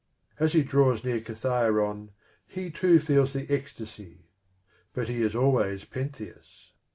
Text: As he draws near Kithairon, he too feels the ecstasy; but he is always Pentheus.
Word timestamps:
As 0.39 0.53
he 0.53 0.63
draws 0.63 1.03
near 1.03 1.19
Kithairon, 1.21 2.09
he 2.47 2.71
too 2.71 2.99
feels 2.99 3.33
the 3.33 3.45
ecstasy; 3.53 4.31
but 4.95 5.07
he 5.07 5.21
is 5.21 5.35
always 5.35 5.85
Pentheus. 5.85 6.71